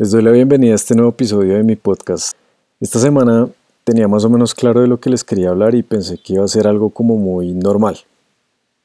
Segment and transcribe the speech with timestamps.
[0.00, 2.34] Les doy la bienvenida a este nuevo episodio de mi podcast.
[2.80, 3.50] Esta semana
[3.84, 6.42] tenía más o menos claro de lo que les quería hablar y pensé que iba
[6.42, 7.98] a ser algo como muy normal.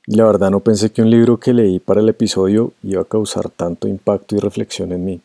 [0.07, 3.05] Y la verdad no pensé que un libro que leí para el episodio iba a
[3.05, 5.21] causar tanto impacto y reflexión en mí.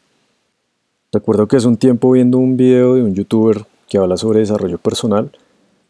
[1.10, 4.78] Recuerdo que hace un tiempo viendo un video de un youtuber que habla sobre desarrollo
[4.78, 5.32] personal,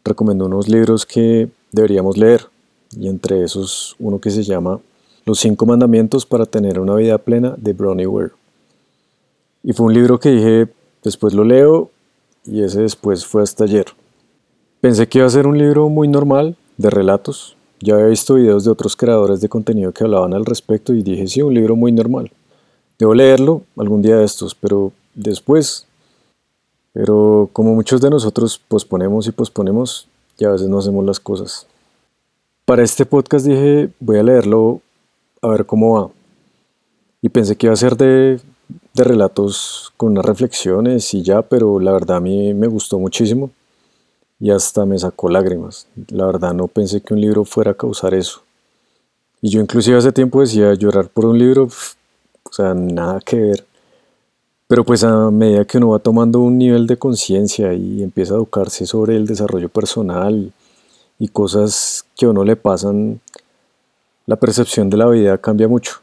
[0.03, 2.47] recomendó unos libros que deberíamos leer
[2.97, 4.79] y entre esos uno que se llama
[5.27, 8.40] Los cinco mandamientos para tener una vida plena de Bronnie Ware.
[9.63, 10.67] Y fue un libro que dije,
[11.03, 11.91] después lo leo
[12.45, 13.85] y ese después fue hasta ayer.
[14.79, 17.55] Pensé que iba a ser un libro muy normal, de relatos.
[17.79, 21.27] Ya había visto videos de otros creadores de contenido que hablaban al respecto y dije,
[21.27, 22.31] sí, un libro muy normal.
[22.97, 25.85] Debo leerlo algún día de estos, pero después.
[26.93, 31.67] Pero como muchos de nosotros posponemos y posponemos, y a veces no hacemos las cosas.
[32.65, 34.81] Para este podcast dije, voy a leerlo
[35.41, 36.09] a ver cómo va.
[37.21, 38.39] Y pensé que iba a ser de
[38.93, 43.51] de relatos con unas reflexiones y ya, pero la verdad a mí me gustó muchísimo
[44.39, 45.87] y hasta me sacó lágrimas.
[46.09, 48.41] La verdad no pensé que un libro fuera a causar eso.
[49.41, 51.69] Y yo inclusive hace tiempo decía llorar por un libro,
[52.43, 53.65] o sea, nada que ver.
[54.67, 58.37] Pero pues a medida que uno va tomando un nivel de conciencia y empieza a
[58.37, 60.53] educarse sobre el desarrollo personal
[61.19, 63.19] y cosas que a uno le pasan,
[64.25, 65.99] la percepción de la vida cambia mucho.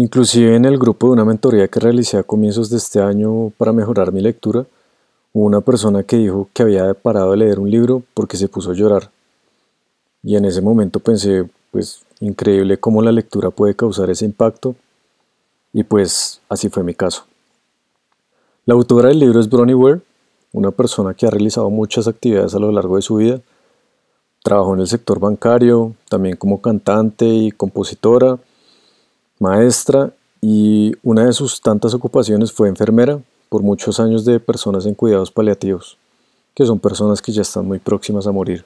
[0.00, 3.72] Inclusive en el grupo de una mentoría que realicé a comienzos de este año para
[3.72, 4.64] mejorar mi lectura,
[5.32, 8.70] hubo una persona que dijo que había parado de leer un libro porque se puso
[8.70, 9.10] a llorar.
[10.22, 14.76] Y en ese momento pensé, pues increíble cómo la lectura puede causar ese impacto.
[15.72, 17.24] Y pues así fue mi caso.
[18.66, 20.00] La autora del libro es Bronnie Ware,
[20.52, 23.40] una persona que ha realizado muchas actividades a lo largo de su vida.
[24.44, 28.38] Trabajó en el sector bancario, también como cantante y compositora
[29.38, 34.94] maestra y una de sus tantas ocupaciones fue enfermera por muchos años de personas en
[34.94, 35.96] cuidados paliativos,
[36.54, 38.64] que son personas que ya están muy próximas a morir.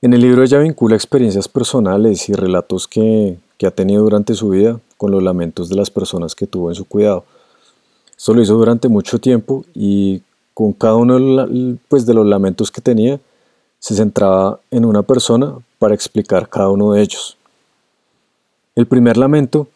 [0.00, 4.78] En el libro ella vincula experiencias personales y relatos que, ha tenido durante su vida
[4.96, 7.24] con los lamentos de las personas que tuvo en su cuidado.
[8.16, 10.22] Esto lo hizo durante mucho tiempo y
[10.54, 11.46] con cada uno
[11.88, 13.18] pues, de los lamentos que tenía
[13.80, 17.37] se centraba en una persona para explicar cada uno de ellos.
[18.78, 19.66] El primer lamento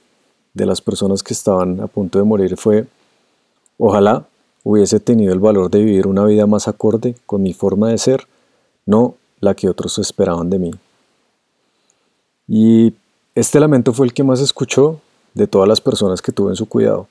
[0.54, 2.86] de las personas que estaban a punto de morir fue,
[3.76, 4.28] ojalá
[4.62, 8.28] hubiese tenido el valor de vivir una vida más acorde con mi forma de ser,
[8.86, 10.70] no la que otros esperaban de mí.
[12.46, 12.94] Y
[13.34, 15.00] este lamento fue el que más escuchó
[15.34, 17.08] de todas las personas que tuve en su cuidado.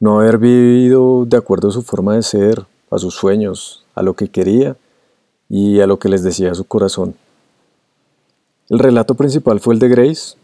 [0.00, 4.14] No haber vivido de acuerdo a su forma de ser, a sus sueños, a lo
[4.14, 4.76] que quería
[5.48, 7.14] y a lo que les decía su corazón.
[8.68, 10.36] El relato principal fue el de Grace,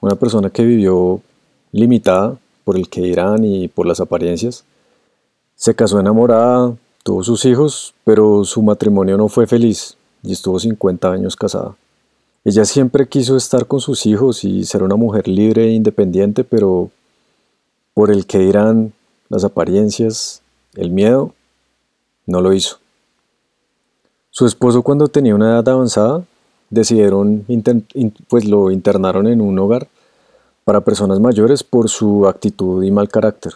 [0.00, 1.20] una persona que vivió
[1.72, 4.64] limitada por el que dirán y por las apariencias.
[5.54, 11.10] Se casó enamorada, tuvo sus hijos, pero su matrimonio no fue feliz y estuvo 50
[11.10, 11.76] años casada.
[12.44, 16.90] Ella siempre quiso estar con sus hijos y ser una mujer libre e independiente, pero
[17.94, 18.92] por el que dirán
[19.28, 20.42] las apariencias,
[20.74, 21.34] el miedo,
[22.26, 22.78] no lo hizo.
[24.30, 26.24] Su esposo cuando tenía una edad avanzada
[26.70, 27.44] decidieron,
[28.28, 29.88] pues lo internaron en un hogar
[30.64, 33.54] para personas mayores por su actitud y mal carácter.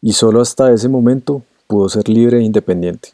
[0.00, 3.10] Y solo hasta ese momento pudo ser libre e independiente.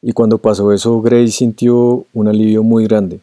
[0.00, 3.20] Y cuando pasó eso, Grace sintió un alivio muy grande.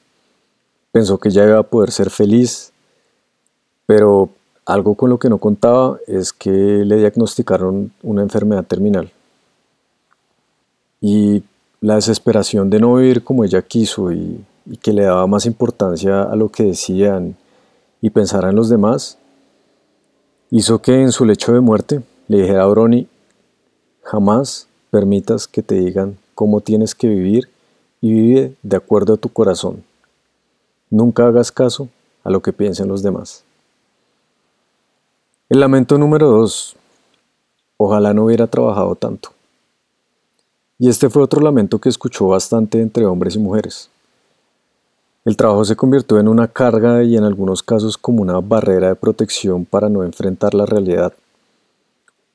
[0.92, 2.72] Pensó que ya iba a poder ser feliz,
[3.86, 4.30] pero
[4.66, 9.12] algo con lo que no contaba es que le diagnosticaron una enfermedad terminal.
[11.02, 11.44] Y
[11.82, 16.24] la desesperación de no vivir como ella quiso y y que le daba más importancia
[16.24, 17.36] a lo que decían
[18.02, 19.18] y pensara en los demás,
[20.50, 23.08] hizo que en su lecho de muerte le dijera a Brony,
[24.04, 27.50] jamás permitas que te digan cómo tienes que vivir
[28.02, 29.84] y vive de acuerdo a tu corazón.
[30.90, 31.88] Nunca hagas caso
[32.24, 33.44] a lo que piensen los demás.
[35.50, 36.76] El lamento número dos.
[37.78, 39.32] Ojalá no hubiera trabajado tanto.
[40.80, 43.90] Y este fue otro lamento que escuchó bastante entre hombres y mujeres.
[45.24, 48.96] El trabajo se convirtió en una carga y en algunos casos como una barrera de
[48.96, 51.14] protección para no enfrentar la realidad,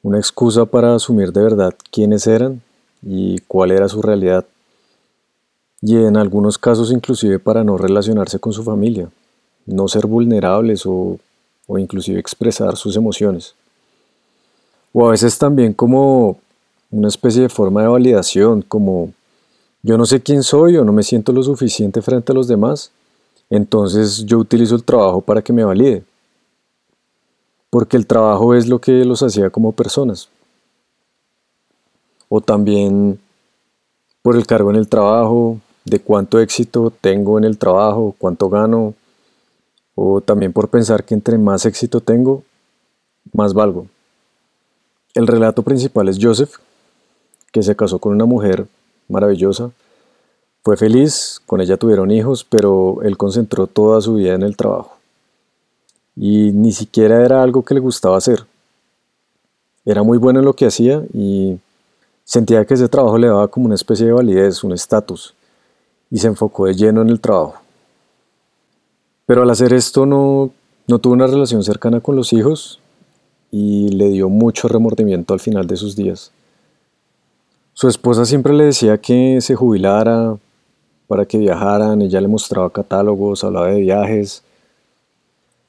[0.04, 2.62] una excusa para asumir de verdad quiénes eran
[3.02, 4.44] y cuál era su realidad,
[5.82, 9.10] y en algunos casos inclusive para no relacionarse con su familia,
[9.66, 11.18] no ser vulnerables o,
[11.66, 13.56] o inclusive expresar sus emociones.
[14.92, 16.38] O a veces también como
[16.92, 19.12] una especie de forma de validación, como
[19.86, 22.90] yo no sé quién soy o no me siento lo suficiente frente a los demás,
[23.48, 26.02] entonces yo utilizo el trabajo para que me valide.
[27.70, 30.28] porque el trabajo es lo que los hacía como personas.
[32.28, 33.20] O también
[34.22, 38.94] por el cargo en el trabajo, de cuánto éxito tengo en el trabajo, cuánto gano,
[39.94, 42.42] o también por pensar que entre más éxito tengo,
[43.32, 43.86] más valgo.
[45.14, 46.54] El relato principal es Joseph,
[47.52, 48.66] que se casó con una mujer
[49.08, 49.70] maravillosa,
[50.66, 54.96] fue feliz, con ella tuvieron hijos, pero él concentró toda su vida en el trabajo.
[56.16, 58.44] Y ni siquiera era algo que le gustaba hacer.
[59.84, 61.58] Era muy bueno en lo que hacía y
[62.24, 65.34] sentía que ese trabajo le daba como una especie de validez, un estatus,
[66.10, 67.60] y se enfocó de lleno en el trabajo.
[69.26, 70.50] Pero al hacer esto no,
[70.88, 72.80] no tuvo una relación cercana con los hijos
[73.52, 76.32] y le dio mucho remordimiento al final de sus días.
[77.78, 80.38] Su esposa siempre le decía que se jubilara,
[81.08, 84.42] para que viajaran, ella le mostraba catálogos, hablaba de viajes,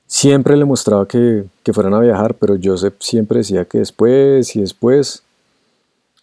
[0.06, 4.62] siempre le mostraba que, que fueran a viajar, pero Joseph siempre decía que después y
[4.62, 5.22] después,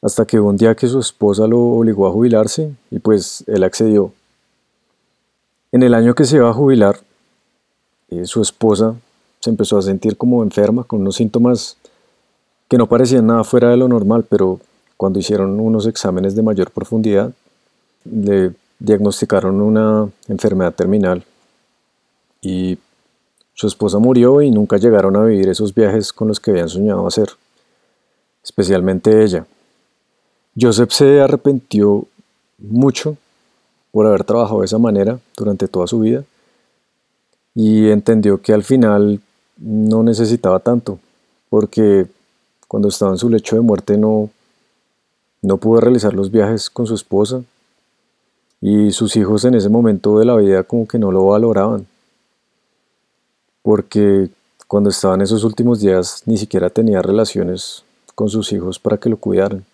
[0.01, 4.11] hasta que un día que su esposa lo obligó a jubilarse y pues él accedió.
[5.71, 6.99] En el año que se iba a jubilar,
[8.09, 8.95] eh, su esposa
[9.39, 11.77] se empezó a sentir como enferma, con unos síntomas
[12.69, 14.61] que no parecían nada fuera de lo normal, pero
[14.97, 17.33] cuando hicieron unos exámenes de mayor profundidad,
[18.05, 21.25] le diagnosticaron una enfermedad terminal
[22.41, 22.79] y
[23.55, 27.07] su esposa murió y nunca llegaron a vivir esos viajes con los que habían soñado
[27.07, 27.29] hacer,
[28.43, 29.47] especialmente ella.
[30.61, 32.07] Joseph se arrepintió
[32.59, 33.17] mucho
[33.93, 36.25] por haber trabajado de esa manera durante toda su vida
[37.55, 39.21] y entendió que al final
[39.57, 40.99] no necesitaba tanto,
[41.49, 42.07] porque
[42.67, 44.31] cuando estaba en su lecho de muerte no,
[45.45, 47.43] no pudo realizar los viajes con su esposa
[48.63, 51.87] y sus hijos en ese momento de la vida como que no lo valoraban.
[53.63, 54.31] Porque
[54.67, 59.19] cuando estaban esos últimos días ni siquiera tenía relaciones con sus hijos para que lo
[59.19, 59.67] cuidaran.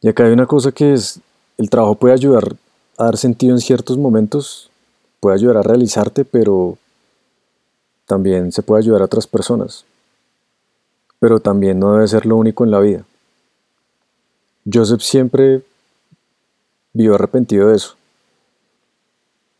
[0.00, 1.18] Y acá hay una cosa que es,
[1.56, 2.54] el trabajo puede ayudar
[2.96, 4.70] a dar sentido en ciertos momentos,
[5.18, 6.78] puede ayudar a realizarte, pero
[8.06, 9.84] también se puede ayudar a otras personas.
[11.18, 13.04] Pero también no debe ser lo único en la vida.
[14.70, 15.62] Joseph siempre
[16.92, 17.94] vivió arrepentido de eso.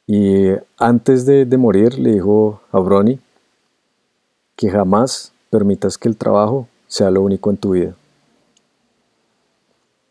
[0.07, 3.19] Y antes de, morir le dijo a Brony
[4.57, 7.95] que jamás permitas que el trabajo sea lo único en tu vida.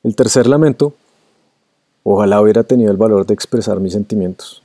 [0.03, 0.93] El tercer lamento,
[2.03, 4.61] ojalá hubiera tenido el valor de expresar mis sentimientos.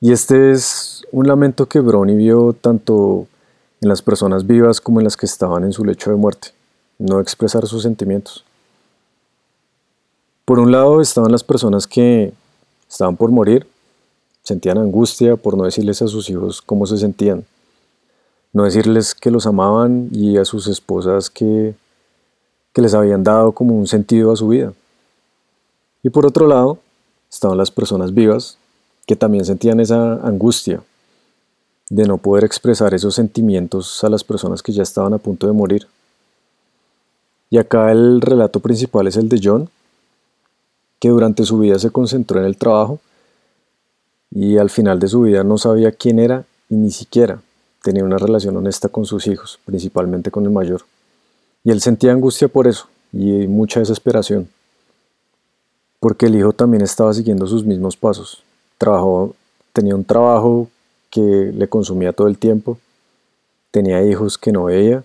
[0.00, 3.26] Y este es un lamento que Brony vio tanto
[3.80, 6.48] en las personas vivas como en las que estaban en su lecho de muerte,
[6.98, 8.44] no expresar sus sentimientos.
[10.44, 12.32] Por un lado estaban las personas que
[12.90, 13.66] estaban por morir,
[14.42, 17.44] sentían angustia por no decirles a sus hijos cómo se sentían,
[18.52, 21.74] no decirles que los amaban y a sus esposas que,
[22.72, 24.72] que les habían dado como un sentido a su vida.
[26.02, 26.78] Y por otro lado
[27.30, 28.58] estaban las personas vivas
[29.06, 30.82] que también sentían esa angustia
[31.88, 35.52] de no poder expresar esos sentimientos a las personas que ya estaban a punto de
[35.52, 35.86] morir.
[37.50, 39.68] Y acá el relato principal es el de John,
[41.02, 43.00] que durante su vida se concentró en el trabajo
[44.30, 47.42] y al final de su vida no sabía quién era y ni siquiera
[47.82, 50.82] tenía una relación honesta con sus hijos, principalmente con el mayor.
[51.64, 54.48] Y él sentía angustia por eso y mucha desesperación,
[55.98, 58.44] porque el hijo también estaba siguiendo sus mismos pasos.
[58.78, 59.34] Trabajó,
[59.72, 60.68] tenía un trabajo
[61.10, 62.78] que le consumía todo el tiempo,
[63.72, 65.02] tenía hijos que no veía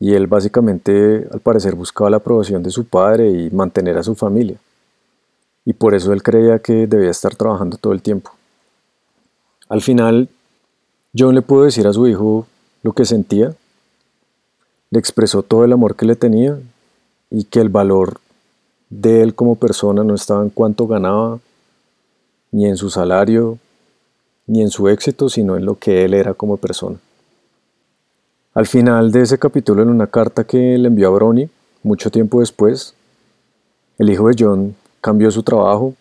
[0.00, 4.16] y él básicamente al parecer buscaba la aprobación de su padre y mantener a su
[4.16, 4.58] familia
[5.64, 8.32] y por eso él creía que debía estar trabajando todo el tiempo.
[9.68, 10.28] Al final,
[11.16, 12.46] John le pudo decir a su hijo
[12.82, 13.54] lo que sentía,
[14.90, 16.58] le expresó todo el amor que le tenía
[17.30, 18.20] y que el valor
[18.90, 21.40] de él como persona no estaba en cuánto ganaba,
[22.52, 23.58] ni en su salario,
[24.46, 26.98] ni en su éxito, sino en lo que él era como persona.
[28.52, 31.48] Al final de ese capítulo, en una carta que le envió a Brony,
[31.82, 32.94] mucho tiempo después,
[33.98, 35.92] el hijo de John cambió su trabajo,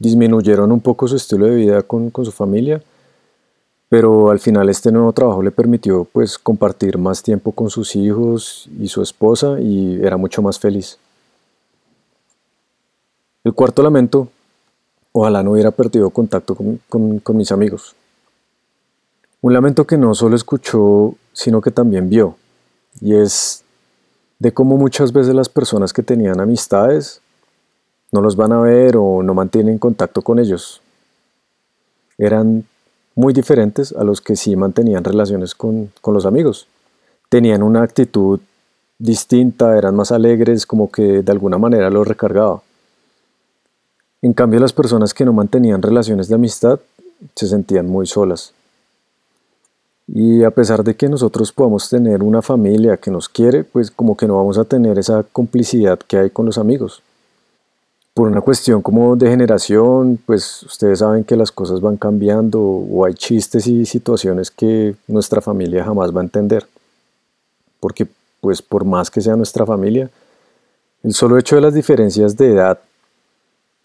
[0.00, 2.82] disminuyeron un poco su estilo de vida con, su familia,
[3.88, 8.68] pero al final este nuevo trabajo le permitió pues compartir más tiempo con sus hijos
[8.80, 10.98] y su esposa y era mucho más feliz.
[13.44, 14.26] El cuarto lamento,
[15.12, 17.94] ojalá no hubiera perdido contacto con, con mis amigos.
[19.40, 22.34] Un lamento que no solo escuchó, sino que también vio,
[23.00, 23.62] y es
[24.40, 27.22] de cómo muchas veces las personas que tenían amistades
[28.12, 30.80] no los van a ver o no mantienen contacto con ellos.
[32.18, 32.64] Eran
[33.14, 36.66] muy diferentes a los que sí mantenían relaciones con, con los amigos.
[37.28, 38.40] Tenían una actitud
[38.98, 42.62] distinta, eran más alegres, como que de alguna manera los recargaba.
[44.22, 46.80] En cambio, las personas que no mantenían relaciones de amistad
[47.34, 48.52] se sentían muy solas.
[50.06, 54.16] Y a pesar de que nosotros podamos tener una familia que nos quiere, pues como
[54.16, 57.02] que no vamos a tener esa complicidad que hay con los amigos.
[58.14, 63.04] Por una cuestión como de generación, pues ustedes saben que las cosas van cambiando o
[63.04, 66.66] hay chistes y situaciones que nuestra familia jamás va a entender.
[67.78, 68.08] Porque
[68.40, 70.10] pues por más que sea nuestra familia,
[71.02, 72.80] el solo hecho de las diferencias de edad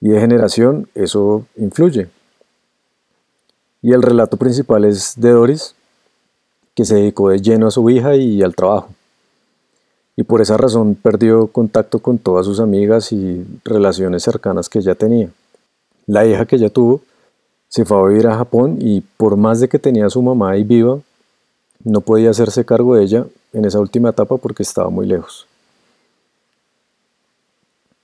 [0.02, 2.10] y de generación, eso influye.
[3.82, 5.76] Y el relato principal es de Doris,
[6.74, 8.90] que se dedicó de lleno a su hija y al trabajo.
[10.16, 14.96] Y por esa razón perdió contacto con todas sus amigas y relaciones cercanas que ella
[14.96, 15.30] tenía.
[16.08, 17.02] La hija que ella tuvo
[17.68, 20.52] se fue a vivir a Japón y por más de que tenía a su mamá
[20.52, 21.00] ahí viva,
[21.84, 25.48] no podía hacerse cargo de ella en esa última etapa porque estaba muy lejos.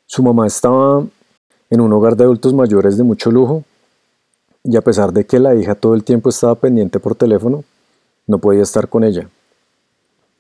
[0.06, 1.06] Su mamá estaba
[1.70, 3.64] en un hogar de adultos mayores de mucho lujo
[4.64, 7.64] y a pesar de que la hija todo el tiempo estaba pendiente por teléfono,
[8.28, 9.30] no podía estar con ella.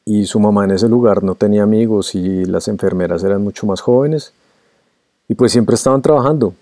[0.05, 3.81] Y su mamá en ese lugar no tenía amigos y las enfermeras eran mucho más
[3.81, 4.33] jóvenes
[5.27, 6.53] y pues siempre estaban trabajando.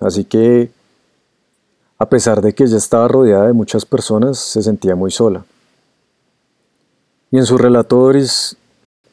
[0.00, 0.70] Así que
[1.98, 5.44] a pesar de que ella estaba rodeada de muchas personas, se sentía muy sola.
[7.30, 8.56] Y en su relato Doris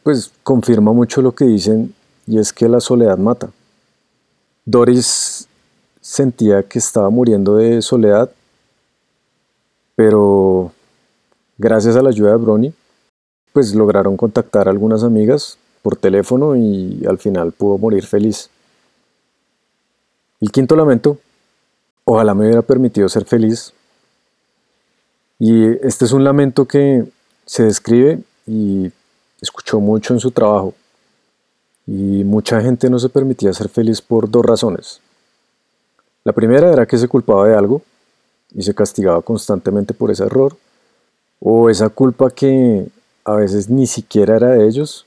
[0.04, 1.96] pues confirma mucho lo que dicen
[2.28, 3.50] y es que la soledad mata.
[4.66, 5.48] Doris
[6.02, 8.30] sentía que estaba muriendo de soledad,
[9.96, 10.72] pero
[11.58, 12.74] gracias a la ayuda de Brony,
[13.54, 18.50] pues lograron contactar a algunas amigas por teléfono y al final pudo morir feliz.
[20.42, 21.20] El quinto lamento,
[22.04, 23.74] ojalá me hubiera permitido ser feliz.
[25.40, 27.06] Y este es un lamento que
[27.46, 28.92] se describe y
[29.40, 30.74] escuchó mucho en su trabajo.
[31.86, 35.02] Y mucha gente no se permitía ser feliz por dos razones.
[36.24, 37.82] La primera era que se culpaba de algo
[38.54, 40.56] y se castigaba constantemente por ese error,
[41.40, 42.88] o esa culpa que
[43.26, 45.06] a veces ni siquiera era de ellos,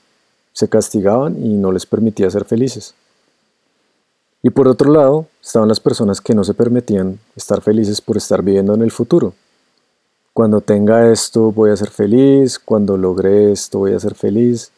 [0.53, 2.95] se castigaban y no les permitía ser felices.
[4.43, 8.41] Y por otro lado, estaban las personas que no se permitían estar felices por estar
[8.41, 9.33] viviendo en el futuro,
[10.37, 14.69] cuando tenga esto voy a ser feliz, cuando logre esto voy a ser feliz.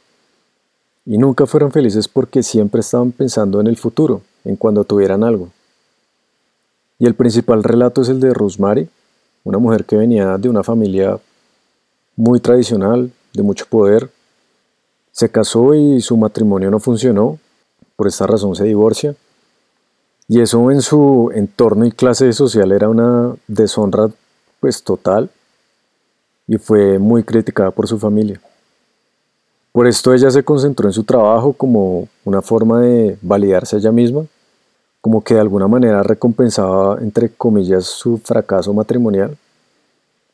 [1.06, 5.50] Y nunca fueron felices porque siempre estaban pensando en el futuro, en cuando tuvieran algo.
[6.98, 8.88] Y el principal relato es el de Rosemary,
[9.44, 11.20] una mujer que venía de una familia
[12.16, 14.10] muy tradicional, de mucho poder.
[15.12, 17.40] Se casó y su matrimonio no funcionó,
[17.96, 19.16] por esta razón se divorcia.
[20.28, 24.10] Y eso en su entorno y clase social era una deshonra
[24.60, 25.30] pues total
[26.48, 28.40] y fue muy criticada por su familia.
[29.72, 34.26] Por esto ella se concentró en su trabajo como una forma de validarse ella misma,
[35.02, 39.38] como que de alguna manera recompensaba, entre comillas, su fracaso matrimonial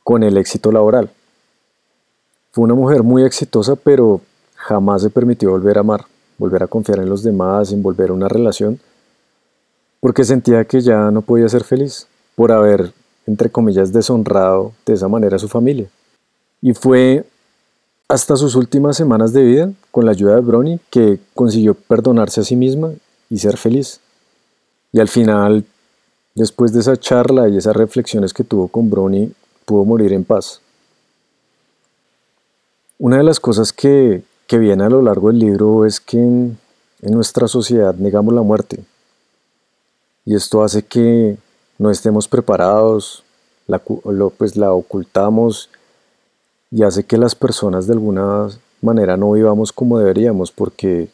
[0.03, 1.09] con el éxito laboral.
[2.55, 4.21] Fue una mujer muy exitosa, pero
[4.55, 6.05] jamás se permitió volver a amar,
[6.37, 8.79] volver a confiar en los demás, en volver a una relación,
[9.99, 12.93] porque sentía que ya no podía ser feliz por haber,
[13.27, 15.89] entre comillas, deshonrado de esa manera a su familia.
[16.61, 17.25] Y fue
[18.07, 22.45] hasta sus últimas semanas de vida, con la ayuda de Brony, que consiguió perdonarse a
[22.45, 22.93] sí misma
[23.29, 23.99] y ser feliz.
[24.93, 25.65] Y al final,
[26.35, 29.33] después de esa charla y esas reflexiones que tuvo con Brony,
[29.65, 30.61] pudo morir en paz.
[32.97, 36.57] Una de las cosas que, viene a lo largo del libro es que en,
[37.01, 38.85] nuestra sociedad negamos la muerte.
[40.23, 41.37] Y esto hace que
[41.77, 43.23] no estemos preparados,
[43.67, 45.69] la, pues la ocultamos
[46.71, 48.47] y hace que las personas de alguna
[48.81, 51.09] manera no vivamos como deberíamos porque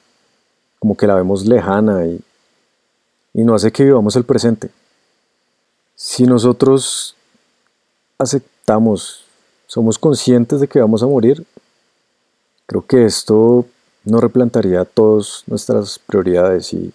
[0.80, 2.22] como que la vemos lejana y,
[3.34, 4.70] y no hace que vivamos el presente.
[5.96, 7.16] Si nosotros
[8.20, 9.26] aceptamos,
[9.66, 11.46] somos conscientes de que vamos a morir,
[12.72, 13.66] creo que esto
[14.06, 16.94] no replantaría todas nuestras prioridades y,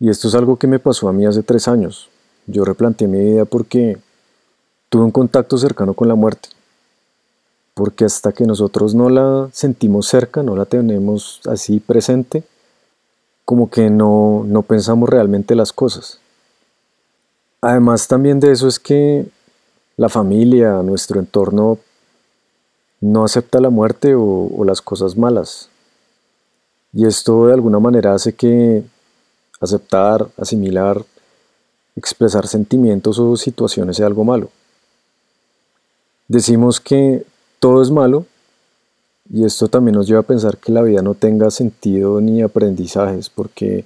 [0.00, 2.10] y esto es algo que me pasó a mí hace tres años.
[2.48, 3.98] Yo replanteé mi vida porque
[4.88, 6.48] tuve un contacto cercano con la muerte
[7.74, 12.42] porque hasta que nosotros no la sentimos cerca, no la tenemos así presente,
[13.44, 16.18] como que no, no pensamos realmente las cosas.
[17.60, 19.26] Además también de eso es que
[19.96, 21.78] la familia, nuestro entorno,
[23.04, 25.68] no acepta la muerte o, las cosas malas.
[26.94, 28.82] Y esto de alguna manera hace que
[29.60, 31.04] aceptar, asimilar,
[31.96, 34.48] expresar sentimientos o situaciones sea algo malo.
[36.28, 37.26] Decimos que
[37.58, 38.24] todo es malo
[39.30, 43.28] y esto también nos lleva a pensar que la vida no tenga sentido ni aprendizajes,
[43.28, 43.84] porque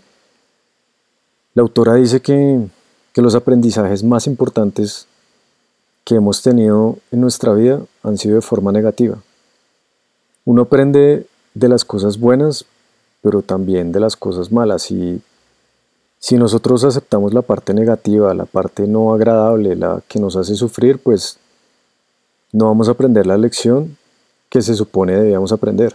[1.54, 2.68] la autora dice que,
[3.12, 5.08] que los aprendizajes más importantes
[6.08, 9.18] que hemos tenido en nuestra vida han sido de forma negativa.
[10.46, 12.64] Uno aprende de las cosas buenas,
[13.20, 14.90] pero también de las cosas malas.
[14.90, 15.20] Y
[16.18, 20.98] si nosotros aceptamos la parte negativa, la parte no agradable, la que nos hace sufrir,
[20.98, 21.36] pues
[22.52, 23.98] no vamos a aprender la lección
[24.48, 25.94] que se supone debíamos aprender.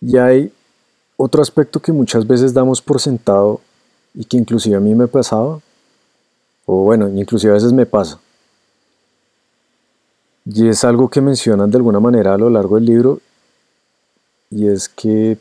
[0.00, 0.52] Y hay
[1.16, 3.60] otro aspecto que muchas veces damos por sentado
[4.14, 5.60] y que inclusive a mí me pasaba,
[6.66, 8.20] o bueno, inclusive a veces me pasa.
[10.44, 13.20] Y es algo que mencionan de alguna manera a lo largo del libro,
[14.50, 15.38] y es que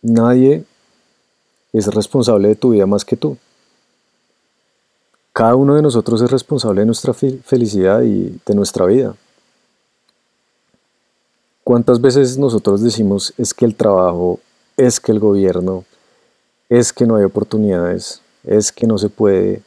[0.00, 0.64] nadie
[1.72, 3.36] es responsable de tu vida más que tú.
[5.32, 9.16] Cada uno de nosotros es responsable de nuestra felicidad y de nuestra vida.
[11.64, 14.38] ¿Cuántas veces nosotros decimos es que el trabajo,
[14.76, 15.84] es que el gobierno,
[16.68, 19.62] es que no hay oportunidades, es que no se puede,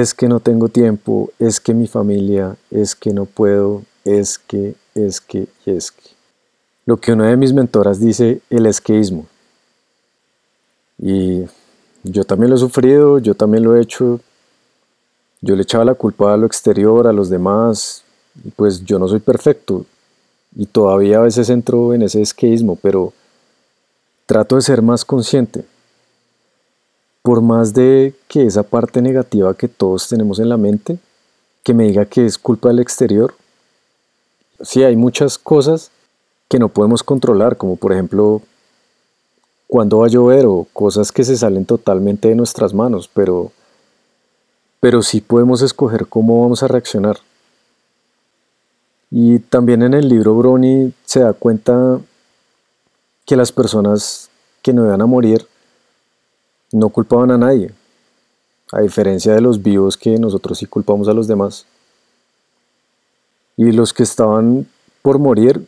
[0.00, 4.74] es que no tengo tiempo, es que mi familia, es que no puedo, es que,
[4.94, 6.08] es que y es que?
[6.86, 9.26] Lo que una de mis mentoras dice, el esqueísmo.
[10.96, 11.42] Y
[12.04, 14.20] yo también lo he sufrido, yo también lo he hecho.
[15.42, 18.02] Yo le echaba la culpa a lo exterior, a los demás,
[18.42, 19.84] y pues yo no soy perfecto,
[20.56, 23.12] y todavía a veces entro en ese esqueísmo, pero
[24.24, 25.66] trato de ser más consciente.
[27.22, 30.98] Por más de que esa parte negativa que todos tenemos en la mente,
[31.62, 33.34] que me diga que es culpa del exterior,
[34.60, 35.90] sí hay muchas cosas
[36.48, 38.42] que no podemos controlar, como por ejemplo
[39.68, 43.52] cuándo va a llover o cosas que se salen totalmente de nuestras manos, pero,
[44.80, 47.16] pero sí podemos escoger cómo vamos a reaccionar.
[49.10, 52.00] Y también en el libro Brony se da cuenta
[53.24, 54.28] que las personas
[54.62, 55.46] que no iban a morir
[56.72, 57.70] no culpaban a nadie,
[58.72, 61.66] a diferencia de los vivos que nosotros sí culpamos a los demás.
[63.56, 64.66] Y los que estaban
[65.02, 65.66] por morir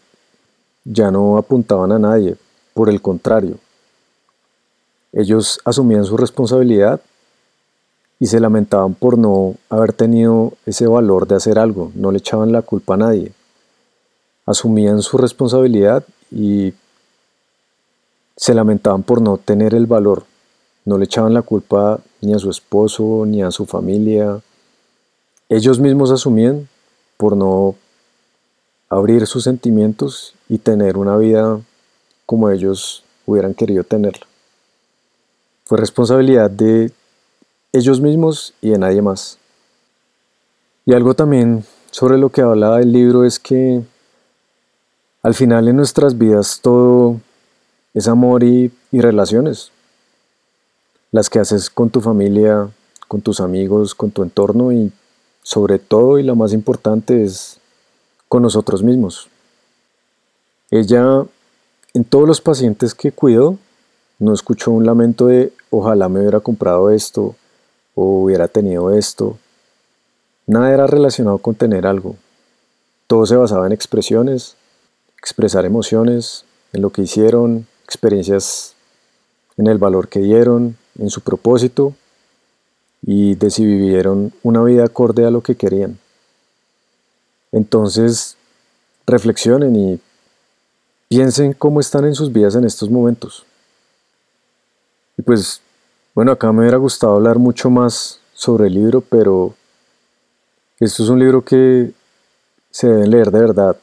[0.84, 2.36] ya no apuntaban a nadie,
[2.72, 3.58] por el contrario.
[5.12, 7.00] Ellos asumían su responsabilidad
[8.18, 12.52] y se lamentaban por no haber tenido ese valor de hacer algo, no le echaban
[12.52, 13.32] la culpa a nadie.
[14.46, 16.74] Asumían su responsabilidad y
[18.36, 20.24] se lamentaban por no tener el valor,
[20.84, 24.40] no le echaban la culpa ni a su esposo ni a su familia.
[25.48, 26.68] Ellos mismos asumían
[27.16, 27.74] por no
[28.88, 31.60] abrir sus sentimientos y tener una vida
[32.26, 34.26] como ellos hubieran querido tenerla.
[35.64, 36.92] Fue responsabilidad de
[37.72, 39.38] ellos mismos y de nadie más.
[40.86, 43.82] Y algo también sobre lo que hablaba el libro es que
[45.22, 47.20] al final en nuestras vidas todo
[47.94, 49.70] es amor y, y relaciones.
[51.14, 52.68] Las que haces con tu familia,
[53.06, 54.90] con tus amigos, con tu entorno y
[55.44, 57.60] sobre todo y lo más importante es
[58.28, 59.28] con nosotros mismos.
[60.72, 61.24] Ella,
[61.92, 63.58] en todos los pacientes que cuidó,
[64.18, 67.36] no escuchó un lamento de ojalá me hubiera comprado esto
[67.94, 69.38] o hubiera tenido esto.
[70.48, 72.16] Nada era relacionado con tener algo.
[73.06, 74.56] Todo se basaba en expresiones,
[75.18, 78.74] expresar emociones, en lo que hicieron, experiencias,
[79.56, 81.94] en el valor que dieron, en su propósito
[83.02, 85.98] y de si vivieron una vida acorde a lo que querían.
[87.52, 88.36] Entonces,
[89.06, 90.00] reflexionen y
[91.08, 93.44] piensen cómo están en sus vidas en estos momentos.
[95.16, 95.60] Y pues,
[96.14, 99.54] bueno, acá me hubiera gustado hablar mucho más sobre el libro, pero
[100.80, 101.92] esto es un libro que
[102.70, 103.76] se debe leer de verdad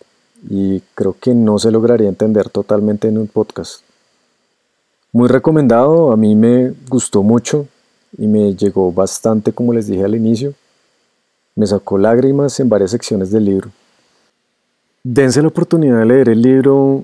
[0.50, 3.84] y creo que no se lograría entender totalmente en un podcast.
[5.14, 7.68] Muy recomendado, a mí me gustó mucho
[8.18, 10.54] y me llegó bastante como les dije al inicio.
[11.54, 13.72] Me sacó lágrimas en varias secciones del libro.
[15.04, 17.04] Dense la oportunidad de leer el libro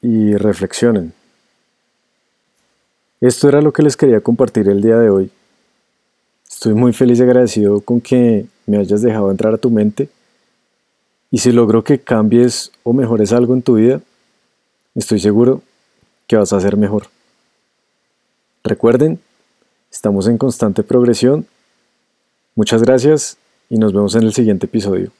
[0.00, 1.12] y reflexionen.
[3.20, 5.30] Esto era lo que les quería compartir el día de hoy.
[6.48, 10.08] Estoy muy feliz y agradecido con que me hayas dejado entrar a tu mente.
[11.32, 14.00] Y si logro que cambies o mejores algo en tu vida,
[14.94, 15.62] estoy seguro
[16.28, 17.08] que vas a ser mejor.
[18.62, 19.18] Recuerden,
[19.90, 21.46] estamos en constante progresión.
[22.54, 23.38] Muchas gracias
[23.70, 25.12] y nos vemos en el siguiente episodio.